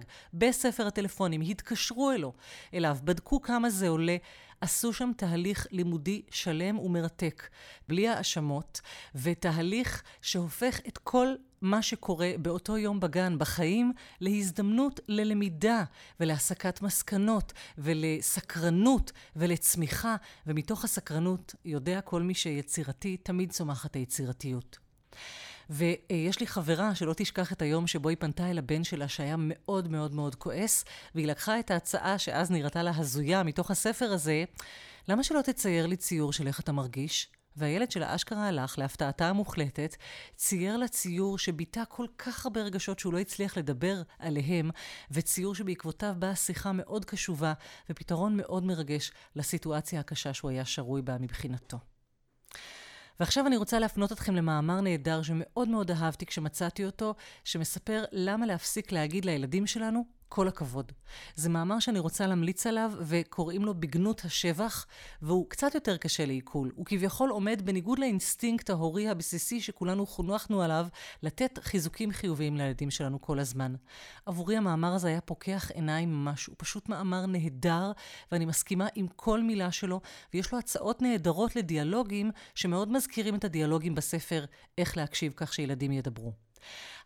בספר 0.66 0.88
הטלפונים, 0.88 1.42
התקשרו 1.42 2.12
אלו, 2.12 2.34
אליו, 2.74 2.98
בדקו 3.04 3.42
כמה 3.42 3.70
זה 3.70 3.90
עולה, 3.90 4.18
עשו 4.62 4.94
שם 4.94 5.12
תהליך 5.18 5.68
לימודי 5.72 6.22
שלם 6.30 6.80
ומרתק, 6.80 7.50
בלי 7.88 8.08
האשמות, 8.08 8.82
ותהליך 9.16 10.04
שהופך 10.22 10.80
את 10.88 10.98
כל 10.98 11.36
מה 11.62 11.82
שקורה 11.82 12.32
באותו 12.40 12.78
יום 12.78 13.00
בגן, 13.00 13.40
בחיים, 13.40 13.94
להזדמנות 14.22 15.00
ללמידה 15.08 15.84
ולהסקת 16.20 16.82
מסקנות 16.82 17.54
ולסקרנות 17.78 19.12
ולצמיחה, 19.36 20.16
ומתוך 20.48 20.84
הסקרנות 20.84 21.56
יודע 21.66 22.02
כל 22.02 22.22
מי 22.22 22.34
שיצירתי, 22.34 23.18
תמיד 23.18 23.52
צומחת 23.52 23.96
היצירתיות. 23.96 24.78
ויש 25.70 26.40
לי 26.40 26.48
חברה 26.48 26.96
שלא 26.96 27.14
תשכח 27.18 27.52
את 27.52 27.62
היום 27.62 27.88
שבו 27.88 28.10
היא 28.10 28.18
פנתה 28.20 28.50
אל 28.50 28.58
הבן 28.58 28.84
שלה, 28.84 29.08
שהיה 29.08 29.36
מאוד 29.38 29.92
מאוד 29.92 30.14
מאוד 30.14 30.36
כועס, 30.36 30.86
והיא 31.16 31.28
לקחה 31.28 31.60
את 31.60 31.72
ההצעה 31.72 32.18
שאז 32.18 32.52
נראתה 32.52 32.84
לה 32.84 32.92
הזויה 32.96 33.44
מתוך 33.44 33.72
הספר 33.72 34.06
הזה, 34.06 34.44
למה 35.08 35.24
שלא 35.24 35.42
תצייר 35.42 35.86
לי 35.86 35.98
ציור 35.98 36.34
של 36.34 36.48
איך 36.48 36.60
אתה 36.60 36.72
מרגיש? 36.72 37.28
והילד 37.58 37.92
שלה 37.92 38.16
אשכרה 38.16 38.48
הלך, 38.48 38.80
להפתעתה 38.80 39.30
המוחלטת, 39.30 39.96
צייר 40.36 40.78
לה 40.78 40.88
ציור 40.88 41.38
שביטא 41.38 41.84
כל 41.90 42.06
כך 42.18 42.46
הרבה 42.46 42.62
רגשות 42.62 43.00
שהוא 43.00 43.14
לא 43.14 43.20
הצליח 43.20 43.58
לדבר 43.58 44.02
עליהם, 44.20 44.70
וציור 45.12 45.56
שבעקבותיו 45.56 46.16
באה 46.20 46.36
שיחה 46.36 46.72
מאוד 46.72 47.06
קשובה 47.06 47.54
ופתרון 47.90 48.38
מאוד 48.38 48.64
מרגש 48.64 49.12
לסיטואציה 49.36 50.00
הקשה 50.00 50.34
שהוא 50.34 50.52
היה 50.52 50.66
שרוי 50.66 51.02
בה 51.02 51.18
מבחינתו. 51.20 51.95
ועכשיו 53.20 53.48
אני 53.48 53.58
רוצה 53.58 53.80
להפנות 53.80 54.12
אתכם 54.12 54.36
למאמר 54.36 54.82
נהדר 54.82 55.22
שמאוד 55.22 55.68
מאוד 55.70 55.92
אהבתי 55.92 56.26
כשמצאתי 56.26 56.86
אותו, 56.86 57.16
שמספר 57.44 58.04
למה 58.12 58.46
להפסיק 58.46 58.92
להגיד 58.92 59.26
לילדים 59.26 59.68
שלנו 59.68 60.06
כל 60.36 60.48
הכבוד. 60.48 60.92
זה 61.36 61.50
מאמר 61.50 61.80
שאני 61.80 62.00
רוצה 62.00 62.28
להמליץ 62.28 62.68
עליו, 62.68 62.92
וקוראים 63.02 63.66
לו 63.66 63.74
בגנות 63.74 64.26
השבח, 64.26 64.86
והוא 65.22 65.50
קצת 65.50 65.76
יותר 65.76 65.98
קשה 65.98 66.26
לעיכול. 66.26 66.72
הוא 66.76 66.86
כביכול 66.86 67.30
עומד 67.30 67.62
בניגוד 67.66 68.00
לאינסטינקט 68.00 68.70
ההורי 68.70 69.10
הבסיסי 69.10 69.62
שכולנו 69.62 70.06
חונכנו 70.06 70.62
עליו, 70.62 70.88
לתת 71.24 71.60
חיזוקים 71.62 72.12
חיוביים 72.12 72.58
לילדים 72.58 72.92
שלנו 72.92 73.22
כל 73.22 73.40
הזמן. 73.40 73.76
עבורי 74.26 74.58
המאמר 74.58 74.94
הזה 74.94 75.08
היה 75.08 75.22
פוקח 75.22 75.72
עיניים 75.74 76.14
ממש, 76.14 76.46
הוא 76.46 76.56
פשוט 76.58 76.90
מאמר 76.90 77.26
נהדר, 77.26 77.92
ואני 78.32 78.46
מסכימה 78.46 78.88
עם 78.96 79.08
כל 79.16 79.44
מילה 79.44 79.72
שלו, 79.72 80.02
ויש 80.34 80.52
לו 80.52 80.60
הצעות 80.60 81.02
נהדרות 81.02 81.56
לדיאלוגים, 81.56 82.32
שמאוד 82.56 82.92
מזכירים 82.92 83.36
את 83.36 83.44
הדיאלוגים 83.44 83.96
בספר 83.96 84.46
איך 84.78 84.98
להקשיב 84.98 85.34
כך 85.36 85.54
שילדים 85.54 85.92
ידברו. 85.92 86.34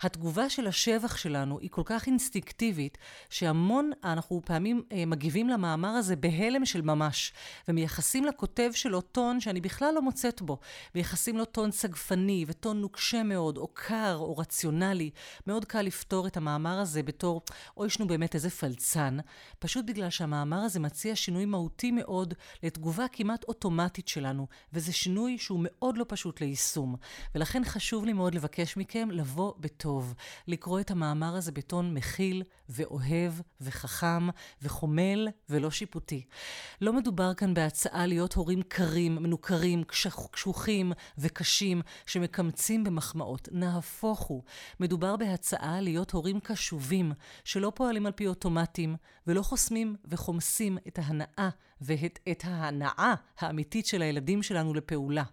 התגובה 0.02 0.50
של 0.50 0.68
השבח 0.68 1.18
שלנו 1.18 1.60
היא 1.60 1.70
כל 1.70 1.82
כך 1.86 2.08
אינסטינקטיבית, 2.08 2.98
שהמון 3.30 3.92
אנחנו 4.04 4.42
פעמים 4.46 4.84
אה, 4.92 5.06
מגיבים 5.06 5.50
למאמר 5.50 5.90
הזה 5.90 6.16
בהלם 6.16 6.66
של 6.66 6.82
ממש, 6.82 7.34
ומייחסים 7.68 8.26
לכותב 8.26 8.72
שלו 8.74 9.02
טון 9.02 9.40
שאני 9.40 9.62
בכלל 9.62 9.94
לא 9.96 10.02
מוצאת 10.02 10.42
בו. 10.42 10.60
מייחסים 10.96 11.38
לו 11.38 11.46
טון 11.46 11.72
סגפני 11.72 12.46
וטון 12.48 12.82
נוקשה 12.82 13.24
מאוד, 13.24 13.58
או 13.58 13.68
קר, 13.74 14.16
או 14.20 14.38
רציונלי. 14.38 15.10
מאוד 15.48 15.66
קל 15.66 15.82
לפתור 15.82 16.28
את 16.28 16.38
המאמר 16.38 16.80
הזה 16.80 17.04
בתור, 17.04 17.42
אוי, 17.78 17.88
ישנו 17.88 18.08
באמת 18.08 18.36
איזה 18.36 18.50
פלצן, 18.50 19.18
פשוט 19.60 19.86
בגלל 19.86 20.10
שהמאמר 20.10 20.60
הזה 20.60 20.80
מציע 20.80 21.16
שינוי 21.16 21.46
מהותי 21.46 21.92
מאוד 21.92 22.34
לתגובה 22.64 23.06
כמעט 23.12 23.44
אוטומטית 23.44 24.08
שלנו, 24.08 24.48
וזה 24.74 24.94
שינוי 24.94 25.38
שהוא 25.38 25.60
מאוד 25.64 25.98
לא 25.98 26.06
פשוט 26.08 26.42
ליישום. 26.42 26.96
ולכן 27.36 27.62
חשוב 27.66 28.06
לי 28.06 28.14
מאוד 28.14 28.36
לבקש 28.36 28.78
מכם 28.78 29.12
לבוא 29.12 29.54
בתור. 29.60 29.89
טוב, 29.90 30.14
לקרוא 30.48 30.80
את 30.80 30.92
המאמר 30.92 31.36
הזה 31.36 31.52
בטון 31.52 31.94
מכיל 31.94 32.44
ואוהב 32.70 33.34
וחכם 33.62 34.28
וחומל 34.62 35.28
ולא 35.50 35.72
שיפוטי. 35.72 36.26
לא 36.82 36.94
מדובר 36.94 37.34
כאן 37.34 37.54
בהצעה 37.54 38.06
להיות 38.06 38.34
הורים 38.34 38.62
קרים, 38.62 39.16
מנוכרים, 39.16 39.84
קשוחים 40.32 40.92
וקשים, 41.18 41.82
שמקמצים 42.06 42.84
במחמאות. 42.84 43.50
נהפוך 43.52 44.20
הוא. 44.20 44.44
מדובר 44.80 45.16
בהצעה 45.16 45.82
להיות 45.82 46.12
הורים 46.12 46.40
קשובים, 46.40 47.12
שלא 47.44 47.72
פועלים 47.76 48.06
על 48.06 48.12
פי 48.12 48.28
אוטומטים, 48.28 48.96
ולא 49.28 49.42
חוסמים 49.42 49.96
וחומסים 50.06 50.78
את 50.88 51.00
ההנאה 51.00 51.50
ואת 51.82 52.44
ההנאה 52.44 53.14
האמיתית 53.40 53.86
של 53.86 54.02
הילדים 54.02 54.44
שלנו 54.44 54.74
לפעולה. 54.74 55.24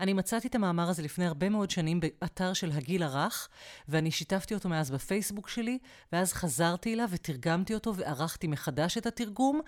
אני 0.00 0.12
מצאתי 0.12 0.48
את 0.48 0.54
המאמר 0.54 0.88
הזה 0.88 1.02
לפני 1.02 1.26
הרבה 1.26 1.48
מאוד 1.48 1.70
שנים 1.70 2.00
באתר 2.00 2.52
של 2.52 2.70
הגיל 2.72 3.02
הרך, 3.02 3.48
ואני 3.88 4.10
שיתפתי 4.10 4.54
אותו 4.54 4.68
מאז 4.68 4.90
בפייסבוק 4.90 5.48
שלי, 5.48 5.78
ואז 6.12 6.32
חזרתי 6.32 6.94
אליו 6.94 7.08
ותרגמתי 7.10 7.74
אותו 7.74 7.94
וערכתי 7.96 8.46
מחדש 8.46 8.98
את 8.98 9.06
התרגום. 9.06 9.60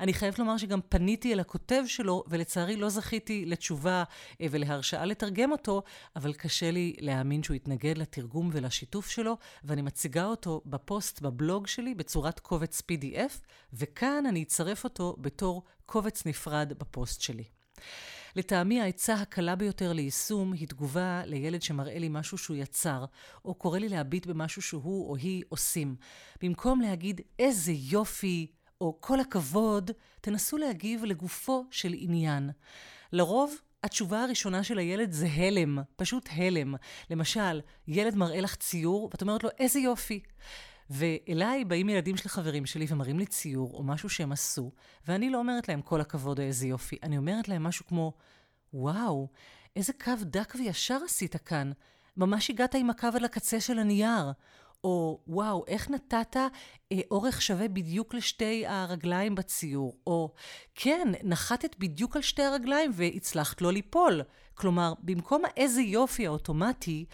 אני 0.00 0.14
חייבת 0.14 0.38
לומר 0.38 0.56
שגם 0.56 0.80
פניתי 0.88 1.32
אל 1.32 1.40
הכותב 1.40 1.82
שלו, 1.86 2.24
ולצערי 2.28 2.76
לא 2.76 2.88
זכיתי 2.88 3.46
לתשובה 3.46 4.04
אה, 4.40 4.46
ולהרשאה 4.50 5.04
לתרגם 5.04 5.52
אותו, 5.52 5.82
אבל 6.16 6.32
קשה 6.32 6.70
לי 6.70 6.96
להאמין 7.00 7.42
שהוא 7.42 7.54
יתנגד 7.54 7.98
לתרגום 7.98 8.50
ולשיתוף 8.52 9.10
שלו, 9.10 9.36
ואני 9.64 9.82
מציגה 9.82 10.24
אותו 10.24 10.62
בפוסט 10.66 11.20
בבלוג 11.20 11.66
שלי 11.66 11.94
בצורת 11.94 12.40
קובץ 12.40 12.82
PDF, 12.92 13.40
וכאן 13.72 14.24
אני 14.28 14.42
אצרף 14.42 14.84
אותו 14.84 15.16
בתור 15.20 15.62
קובץ 15.86 16.26
נפרד 16.26 16.72
בפוסט 16.78 17.20
שלי. 17.20 17.44
לטעמי 18.36 18.80
העצה 18.80 19.14
הקלה 19.14 19.56
ביותר 19.56 19.92
ליישום 19.92 20.52
היא 20.52 20.68
תגובה 20.68 21.22
לילד 21.24 21.62
שמראה 21.62 21.98
לי 21.98 22.08
משהו 22.08 22.38
שהוא 22.38 22.56
יצר, 22.56 23.04
או 23.44 23.54
קורא 23.54 23.78
לי 23.78 23.88
להביט 23.88 24.26
במשהו 24.26 24.62
שהוא 24.62 25.10
או 25.10 25.16
היא 25.16 25.44
עושים. 25.48 25.96
במקום 26.42 26.80
להגיד 26.80 27.20
איזה 27.38 27.72
יופי, 27.72 28.46
או 28.80 28.98
כל 29.00 29.20
הכבוד, 29.20 29.90
תנסו 30.20 30.56
להגיב 30.56 31.04
לגופו 31.04 31.64
של 31.70 31.94
עניין. 31.98 32.50
לרוב, 33.12 33.54
התשובה 33.84 34.22
הראשונה 34.22 34.64
של 34.64 34.78
הילד 34.78 35.12
זה 35.12 35.26
הלם, 35.26 35.78
פשוט 35.96 36.28
הלם. 36.32 36.74
למשל, 37.10 37.60
ילד 37.88 38.14
מראה 38.14 38.40
לך 38.40 38.56
ציור, 38.56 39.08
ואת 39.12 39.22
אומרת 39.22 39.44
לו, 39.44 39.50
איזה 39.58 39.78
יופי. 39.78 40.20
ואליי 40.90 41.64
באים 41.64 41.88
ילדים 41.88 42.16
של 42.16 42.28
חברים 42.28 42.66
שלי 42.66 42.86
ומראים 42.88 43.18
לי 43.18 43.26
ציור 43.26 43.70
או 43.74 43.82
משהו 43.82 44.08
שהם 44.08 44.32
עשו, 44.32 44.70
ואני 45.08 45.30
לא 45.30 45.38
אומרת 45.38 45.68
להם 45.68 45.82
כל 45.82 46.00
הכבוד 46.00 46.38
או 46.38 46.44
איזה 46.44 46.66
יופי, 46.66 46.96
אני 47.02 47.18
אומרת 47.18 47.48
להם 47.48 47.62
משהו 47.62 47.86
כמו, 47.86 48.12
וואו, 48.74 49.28
איזה 49.76 49.92
קו 50.04 50.12
דק 50.22 50.54
וישר 50.58 50.98
עשית 51.04 51.36
כאן. 51.36 51.72
ממש 52.16 52.50
הגעת 52.50 52.74
עם 52.74 52.90
הקו 52.90 53.08
על 53.14 53.24
הקצה 53.24 53.60
של 53.60 53.78
הנייר. 53.78 54.32
או 54.84 55.20
וואו, 55.26 55.64
איך 55.66 55.90
נתת 55.90 56.36
אה, 56.36 57.00
אורך 57.10 57.42
שווה 57.42 57.68
בדיוק 57.68 58.14
לשתי 58.14 58.66
הרגליים 58.66 59.34
בציור? 59.34 59.96
או 60.06 60.34
כן, 60.74 61.08
נחתת 61.22 61.76
בדיוק 61.78 62.16
על 62.16 62.22
שתי 62.22 62.42
הרגליים 62.42 62.90
והצלחת 62.94 63.60
לא 63.62 63.72
ליפול. 63.72 64.22
כלומר, 64.54 64.92
במקום 64.98 65.42
האיזה 65.44 65.82
יופי 65.82 66.26
האוטומטי, 66.26 67.04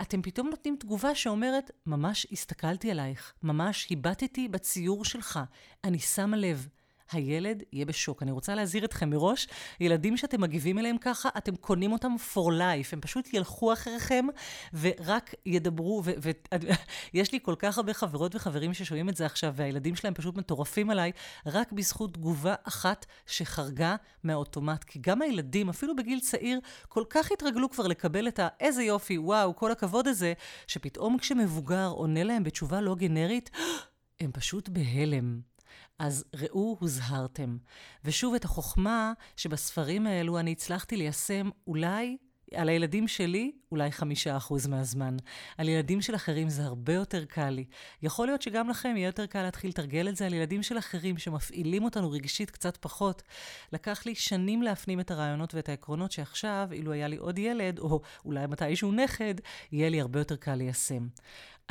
אתם 0.00 0.22
פתאום 0.22 0.48
נותנים 0.48 0.76
תגובה 0.80 1.14
שאומרת, 1.14 1.70
ממש 1.86 2.26
הסתכלתי 2.32 2.90
עלייך, 2.90 3.32
ממש 3.42 3.88
הבטתי 3.90 4.48
בציור 4.48 5.04
שלך, 5.04 5.40
אני 5.84 5.98
שמה 5.98 6.36
לב. 6.36 6.68
הילד 7.12 7.62
יהיה 7.72 7.86
בשוק. 7.86 8.22
אני 8.22 8.30
רוצה 8.30 8.54
להזהיר 8.54 8.84
אתכם 8.84 9.10
מראש, 9.10 9.48
ילדים 9.80 10.16
שאתם 10.16 10.40
מגיבים 10.40 10.78
אליהם 10.78 10.98
ככה, 10.98 11.28
אתם 11.38 11.56
קונים 11.56 11.92
אותם 11.92 12.12
for 12.32 12.50
life. 12.50 12.88
הם 12.92 13.00
פשוט 13.00 13.34
ילכו 13.34 13.72
אחריכם 13.72 14.26
ורק 14.74 15.34
ידברו, 15.46 16.02
ויש 17.12 17.32
לי 17.32 17.38
כל 17.42 17.54
כך 17.58 17.78
הרבה 17.78 17.94
חברות 17.94 18.34
וחברים 18.34 18.74
ששומעים 18.74 19.08
את 19.08 19.16
זה 19.16 19.26
עכשיו, 19.26 19.52
והילדים 19.56 19.96
שלהם 19.96 20.14
פשוט 20.14 20.36
מטורפים 20.36 20.90
עליי, 20.90 21.12
רק 21.46 21.72
בזכות 21.72 22.14
תגובה 22.14 22.54
אחת 22.64 23.06
שחרגה 23.26 23.96
מהאוטומט. 24.24 24.84
כי 24.84 24.98
גם 25.02 25.22
הילדים, 25.22 25.68
אפילו 25.68 25.96
בגיל 25.96 26.20
צעיר, 26.20 26.60
כל 26.88 27.04
כך 27.10 27.32
התרגלו 27.32 27.70
כבר 27.70 27.86
לקבל 27.86 28.28
את 28.28 28.38
ה"איזה 28.38 28.82
יופי, 28.82 29.18
וואו, 29.18 29.56
כל 29.56 29.72
הכבוד 29.72 30.08
הזה", 30.08 30.32
שפתאום 30.66 31.18
כשמבוגר 31.18 31.88
עונה 31.88 32.24
להם 32.24 32.44
בתשובה 32.44 32.80
לא 32.80 32.94
גנרית, 32.94 33.50
הם 34.20 34.32
פשוט 34.32 34.68
בהלם. 34.68 35.51
אז 36.02 36.24
ראו 36.34 36.76
הוזהרתם. 36.80 37.56
ושוב, 38.04 38.34
את 38.34 38.44
החוכמה 38.44 39.12
שבספרים 39.36 40.06
האלו 40.06 40.38
אני 40.38 40.52
הצלחתי 40.52 40.96
ליישם 40.96 41.50
אולי 41.66 42.16
על 42.54 42.68
הילדים 42.68 43.08
שלי, 43.08 43.52
אולי 43.72 43.92
חמישה 43.92 44.36
אחוז 44.36 44.66
מהזמן. 44.66 45.16
על 45.58 45.68
ילדים 45.68 46.02
של 46.02 46.14
אחרים 46.14 46.48
זה 46.48 46.64
הרבה 46.64 46.94
יותר 46.94 47.24
קל 47.24 47.50
לי. 47.50 47.64
יכול 48.02 48.26
להיות 48.26 48.42
שגם 48.42 48.68
לכם 48.68 48.94
יהיה 48.96 49.06
יותר 49.06 49.26
קל 49.26 49.42
להתחיל 49.42 49.70
לתרגל 49.70 50.08
את 50.08 50.16
זה 50.16 50.26
על 50.26 50.34
ילדים 50.34 50.62
של 50.62 50.78
אחרים 50.78 51.18
שמפעילים 51.18 51.84
אותנו 51.84 52.10
רגשית 52.10 52.50
קצת 52.50 52.76
פחות. 52.76 53.22
לקח 53.72 54.06
לי 54.06 54.14
שנים 54.14 54.62
להפנים 54.62 55.00
את 55.00 55.10
הרעיונות 55.10 55.54
ואת 55.54 55.68
העקרונות 55.68 56.12
שעכשיו, 56.12 56.68
אילו 56.72 56.92
היה 56.92 57.08
לי 57.08 57.16
עוד 57.16 57.38
ילד, 57.38 57.78
או 57.78 58.00
אולי 58.24 58.46
מתישהו 58.46 58.92
נכד, 58.92 59.34
יהיה 59.72 59.88
לי 59.90 60.00
הרבה 60.00 60.20
יותר 60.20 60.36
קל 60.36 60.54
ליישם. 60.54 61.06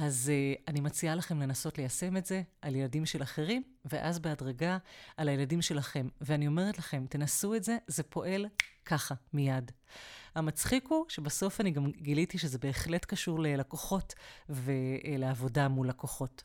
אז 0.01 0.31
uh, 0.31 0.61
אני 0.67 0.81
מציעה 0.81 1.15
לכם 1.15 1.39
לנסות 1.41 1.77
ליישם 1.77 2.17
את 2.17 2.25
זה 2.25 2.41
על 2.61 2.75
ילדים 2.75 3.05
של 3.05 3.23
אחרים, 3.23 3.63
ואז 3.85 4.19
בהדרגה 4.19 4.77
על 5.17 5.29
הילדים 5.29 5.61
שלכם. 5.61 6.07
ואני 6.21 6.47
אומרת 6.47 6.77
לכם, 6.77 7.05
תנסו 7.09 7.55
את 7.55 7.63
זה, 7.63 7.77
זה 7.87 8.03
פועל 8.03 8.45
ככה, 8.85 9.15
מיד. 9.33 9.71
המצחיק 10.35 10.87
הוא 10.89 11.05
שבסוף 11.09 11.61
אני 11.61 11.71
גם 11.71 11.91
גיליתי 11.91 12.37
שזה 12.37 12.57
בהחלט 12.57 13.05
קשור 13.05 13.39
ללקוחות 13.39 14.13
ולעבודה 14.49 15.67
מול 15.67 15.89
לקוחות. 15.89 16.43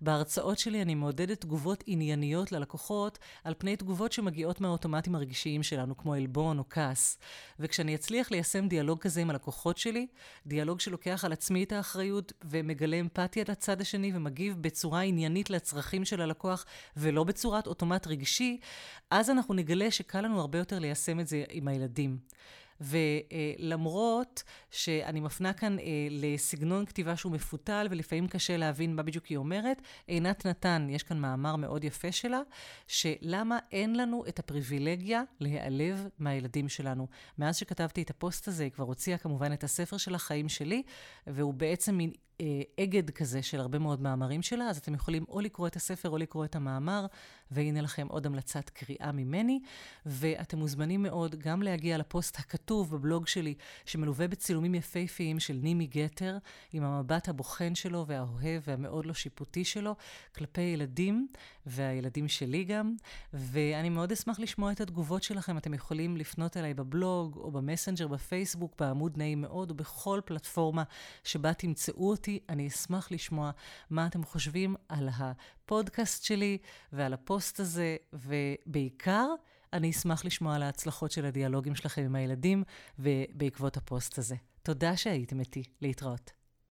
בהרצאות 0.00 0.58
שלי 0.58 0.82
אני 0.82 0.94
מעודדת 0.94 1.40
תגובות 1.40 1.84
ענייניות 1.86 2.52
ללקוחות 2.52 3.18
על 3.44 3.54
פני 3.58 3.76
תגובות 3.76 4.12
שמגיעות 4.12 4.60
מהאוטומטים 4.60 5.14
הרגשיים 5.14 5.62
שלנו, 5.62 5.96
כמו 5.96 6.14
עלבון 6.14 6.58
או 6.58 6.64
כעס. 6.70 7.18
וכשאני 7.60 7.94
אצליח 7.94 8.30
ליישם 8.30 8.68
דיאלוג 8.68 8.98
כזה 8.98 9.20
עם 9.20 9.30
הלקוחות 9.30 9.78
שלי, 9.78 10.06
דיאלוג 10.46 10.80
שלוקח 10.80 11.24
על 11.24 11.32
עצמי 11.32 11.64
את 11.64 11.72
האחריות 11.72 12.32
ומגלה 12.44 13.00
אמפתיה 13.00 13.44
לצד 13.48 13.80
השני 13.80 14.12
ומגיב 14.14 14.56
בצורה 14.60 15.00
עניינית 15.00 15.50
לצרכים 15.50 16.04
של 16.04 16.20
הלקוח 16.20 16.64
ולא 16.96 17.24
בצורת 17.24 17.66
אוטומט 17.66 18.06
רגשי, 18.06 18.58
אז 19.10 19.30
אנחנו 19.30 19.54
נגלה 19.54 19.90
שקל 19.90 20.20
לנו 20.20 20.40
הרבה 20.40 20.58
יותר 20.58 20.78
ליישם 20.78 21.20
את 21.20 21.28
זה 21.28 21.44
עם 21.50 21.68
הילדים. 21.68 22.18
ולמרות 22.82 24.42
שאני 24.70 25.20
מפנה 25.20 25.52
כאן 25.52 25.78
אה, 25.78 25.84
לסגנון 26.10 26.86
כתיבה 26.86 27.16
שהוא 27.16 27.32
מפותל, 27.32 27.86
ולפעמים 27.90 28.28
קשה 28.28 28.56
להבין 28.56 28.96
מה 28.96 29.02
בדיוק 29.02 29.26
היא 29.26 29.36
אומרת, 29.36 29.82
עינת 30.06 30.46
נתן, 30.46 30.86
יש 30.90 31.02
כאן 31.02 31.18
מאמר 31.18 31.56
מאוד 31.56 31.84
יפה 31.84 32.12
שלה, 32.12 32.40
שלמה 32.86 33.58
אין 33.72 33.96
לנו 33.96 34.24
את 34.28 34.38
הפריבילגיה 34.38 35.22
להיעלב 35.40 36.08
מהילדים 36.18 36.68
שלנו. 36.68 37.06
מאז 37.38 37.56
שכתבתי 37.56 38.02
את 38.02 38.10
הפוסט 38.10 38.48
הזה, 38.48 38.64
היא 38.64 38.72
כבר 38.72 38.84
הוציאה 38.84 39.18
כמובן 39.18 39.52
את 39.52 39.64
הספר 39.64 39.96
של 39.96 40.14
החיים 40.14 40.48
שלי, 40.48 40.82
והוא 41.26 41.54
בעצם 41.54 41.94
מין 41.94 42.10
אגד 42.80 43.10
כזה 43.10 43.42
של 43.42 43.60
הרבה 43.60 43.78
מאוד 43.78 44.00
מאמרים 44.00 44.42
שלה, 44.42 44.64
אז 44.64 44.76
אתם 44.76 44.94
יכולים 44.94 45.24
או 45.28 45.40
לקרוא 45.40 45.66
את 45.66 45.76
הספר 45.76 46.10
או 46.10 46.18
לקרוא 46.18 46.44
את 46.44 46.56
המאמר, 46.56 47.06
והנה 47.50 47.80
לכם 47.80 48.06
עוד 48.10 48.26
המלצת 48.26 48.70
קריאה 48.70 49.12
ממני. 49.12 49.60
ואתם 50.06 50.58
מוזמנים 50.58 51.02
מאוד 51.02 51.34
גם 51.34 51.62
להגיע 51.62 51.98
לפוסט 51.98 52.38
הכתוב 52.38 52.90
בבלוג 52.90 53.26
שלי, 53.26 53.54
שמלווה 53.84 54.28
בצילומים 54.28 54.74
יפהפיים 54.74 55.40
של 55.40 55.58
נימי 55.62 55.86
גתר, 55.86 56.38
עם 56.72 56.82
המבט 56.82 57.28
הבוחן 57.28 57.74
שלו 57.74 58.06
והאוהב 58.06 58.62
והמאוד 58.66 59.06
לא 59.06 59.14
שיפוטי 59.14 59.64
שלו, 59.64 59.96
כלפי 60.34 60.60
ילדים, 60.60 61.28
והילדים 61.66 62.28
שלי 62.28 62.64
גם. 62.64 62.94
ואני 63.32 63.88
מאוד 63.88 64.12
אשמח 64.12 64.40
לשמוע 64.40 64.72
את 64.72 64.80
התגובות 64.80 65.22
שלכם. 65.22 65.58
אתם 65.58 65.74
יכולים 65.74 66.16
לפנות 66.16 66.56
אליי 66.56 66.74
בבלוג, 66.74 67.36
או 67.36 67.50
במסנג'ר, 67.50 68.08
בפייסבוק, 68.08 68.74
בעמוד 68.78 69.18
נעים 69.18 69.40
מאוד, 69.40 69.70
או 69.70 69.74
בכל 69.74 70.20
פלטפורמה 70.24 70.82
שבה 71.24 71.54
תמצאו 71.54 72.10
אותי. 72.10 72.38
אני 72.48 72.68
אשמח 72.68 73.12
לשמוע 73.12 73.50
מה 73.90 74.06
אתם 74.06 74.24
חושבים 74.24 74.76
על 74.88 75.08
הפודקאסט 75.18 76.24
שלי 76.24 76.58
ועל 76.92 77.12
הפוסט 77.12 77.60
הזה, 77.60 77.96
ובעיקר, 78.12 79.26
אני 79.72 79.90
אשמח 79.90 80.24
לשמוע 80.24 80.54
על 80.54 80.62
ההצלחות 80.62 81.10
של 81.10 81.24
הדיאלוגים 81.24 81.74
שלכם 81.74 82.02
עם 82.02 82.14
הילדים 82.14 82.62
ובעקבות 82.98 83.76
הפוסט 83.76 84.18
הזה. 84.18 84.36
תודה 84.62 84.96
שהייתם 84.96 85.40
איתי. 85.40 85.62
להתראות. 85.80 86.41